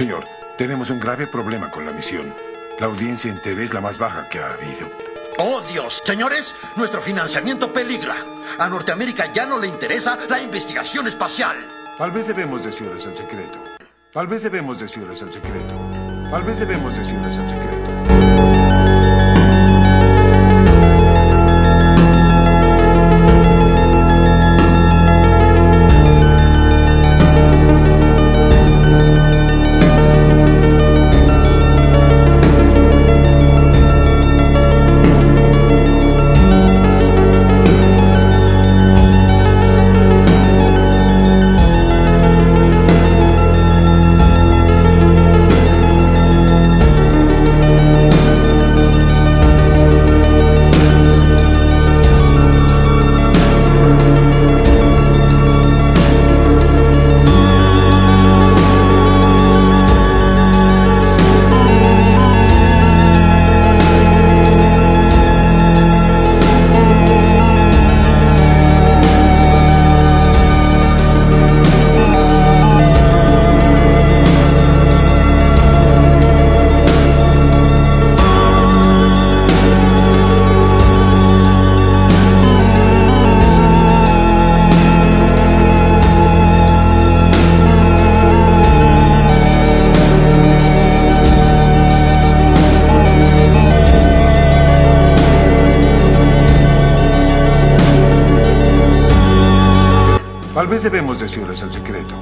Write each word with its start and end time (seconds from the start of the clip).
Señor, 0.00 0.24
tenemos 0.56 0.88
un 0.88 0.98
grave 0.98 1.26
problema 1.26 1.70
con 1.70 1.84
la 1.84 1.92
misión. 1.92 2.34
La 2.78 2.86
audiencia 2.86 3.30
en 3.30 3.38
TV 3.42 3.64
es 3.64 3.74
la 3.74 3.82
más 3.82 3.98
baja 3.98 4.30
que 4.30 4.38
ha 4.38 4.54
habido. 4.54 4.90
¡Oh, 5.36 5.60
Dios! 5.70 6.00
Señores, 6.02 6.54
nuestro 6.76 7.02
financiamiento 7.02 7.70
peligra. 7.70 8.16
A 8.58 8.70
Norteamérica 8.70 9.30
ya 9.34 9.44
no 9.44 9.58
le 9.58 9.66
interesa 9.66 10.16
la 10.30 10.40
investigación 10.40 11.06
espacial. 11.06 11.54
Tal 11.98 12.12
vez 12.12 12.28
debemos 12.28 12.64
decirles 12.64 13.04
el 13.04 13.14
secreto. 13.14 13.58
Tal 14.10 14.26
vez 14.26 14.42
debemos 14.42 14.80
decirles 14.80 15.20
el 15.20 15.32
secreto. 15.32 15.74
Tal 16.30 16.44
vez 16.44 16.58
debemos 16.58 16.96
decirles 16.96 17.36
el 17.36 17.46
secreto. 17.46 17.79
Vez 100.70 100.84
debemos 100.84 101.18
decirles 101.18 101.62
el 101.62 101.72
secreto. 101.72 102.19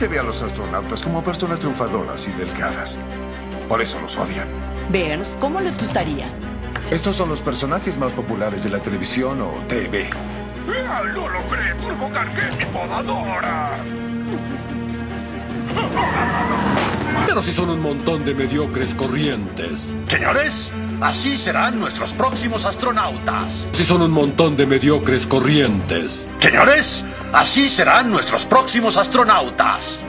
Gente 0.00 0.14
ve 0.14 0.18
a 0.18 0.22
los 0.22 0.42
astronautas 0.42 1.02
como 1.02 1.22
personas 1.22 1.60
triunfadoras 1.60 2.26
y 2.26 2.32
delgadas. 2.32 2.98
Por 3.68 3.82
eso 3.82 4.00
los 4.00 4.16
odian. 4.16 4.48
Burns, 4.88 5.36
¿cómo 5.38 5.60
les 5.60 5.78
gustaría? 5.78 6.26
Estos 6.90 7.16
son 7.16 7.28
los 7.28 7.42
personajes 7.42 7.98
más 7.98 8.10
populares 8.12 8.62
de 8.62 8.70
la 8.70 8.80
televisión 8.80 9.42
o 9.42 9.52
TV. 9.68 10.08
¡Ah, 10.88 11.02
¡Lo 11.02 11.28
logré! 11.28 11.74
¡Turbocargué 11.82 12.50
mi 12.56 12.64
podadora! 12.66 13.76
Pero 17.26 17.42
si 17.42 17.52
son 17.52 17.68
un 17.68 17.80
montón 17.80 18.24
de 18.24 18.34
mediocres 18.34 18.94
corrientes. 18.94 19.86
Señores, 20.06 20.72
así 21.00 21.36
serán 21.36 21.80
nuestros 21.80 22.12
próximos 22.12 22.64
astronautas. 22.64 23.66
Si 23.72 23.84
son 23.84 24.02
un 24.02 24.10
montón 24.10 24.56
de 24.56 24.66
mediocres 24.66 25.26
corrientes. 25.26 26.26
Señores, 26.38 27.04
así 27.32 27.68
serán 27.68 28.10
nuestros 28.10 28.46
próximos 28.46 28.96
astronautas. 28.96 30.06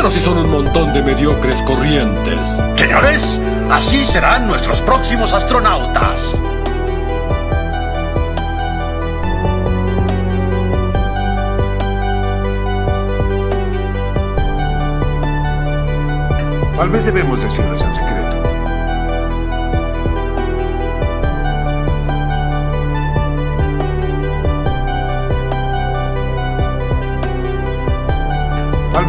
Pero 0.00 0.10
si 0.10 0.20
son 0.20 0.38
un 0.38 0.50
montón 0.50 0.94
de 0.94 1.02
mediocres 1.02 1.60
corrientes. 1.60 2.40
Señores, 2.74 3.38
así 3.70 4.02
serán 4.06 4.48
nuestros 4.48 4.80
próximos 4.80 5.34
astronautas. 5.34 6.36
Tal 16.78 16.88
vez 16.88 17.04
debemos 17.04 17.42
decirles 17.42 17.82
en 17.82 17.94
secreto. 17.94 18.19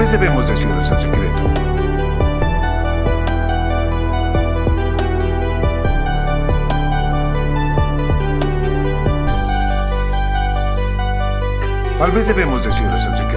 Vez 0.00 0.12
debemos 0.12 0.48
decirles 0.48 0.90
en 0.90 0.98
secreto. 0.98 1.50
Tal 11.98 12.10
vez 12.12 12.26
debemos 12.28 12.64
decirles 12.64 13.04
en 13.04 13.14
secreto. 13.14 13.29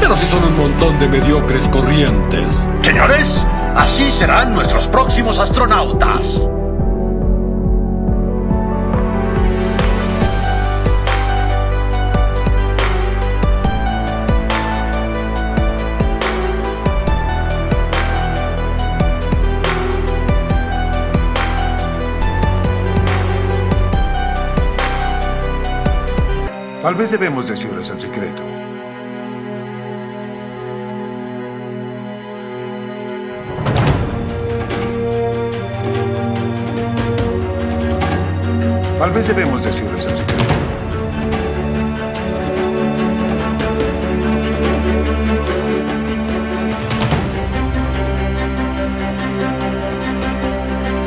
Pero 0.00 0.16
si 0.16 0.26
son 0.26 0.42
un 0.42 0.56
montón 0.56 0.98
de 0.98 1.08
mediocres 1.08 1.68
corrientes. 1.68 2.58
Señores, 2.80 3.46
así 3.76 4.10
serán 4.10 4.54
nuestros 4.54 4.88
próximos 4.88 5.38
astronautas. 5.38 6.40
Tal 26.82 26.94
vez 26.94 27.10
debemos 27.10 27.46
decirles 27.46 27.90
en 27.90 28.00
secreto. 28.00 28.42
Tal 39.00 39.12
vez 39.12 39.26
debemos 39.26 39.62
decirles 39.62 40.04
en 40.04 40.14
secreto. 40.14 40.44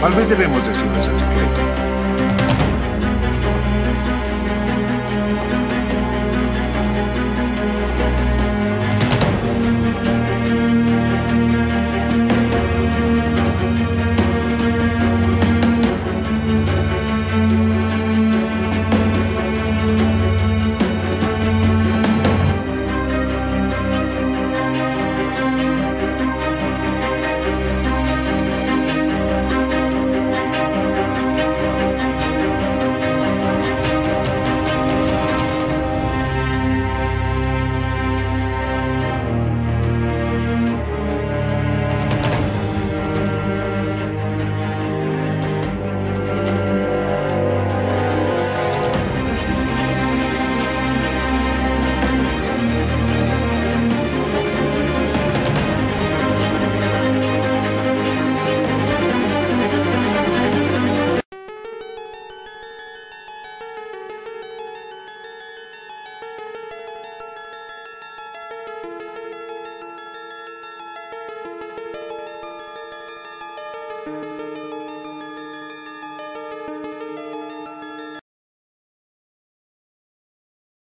Tal 0.00 0.12
vez 0.14 0.28
debemos 0.28 0.66
decirles 0.66 1.06
en 1.06 1.16
secreto. 1.16 2.45